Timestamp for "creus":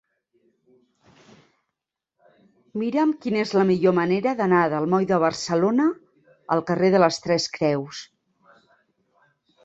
7.59-8.01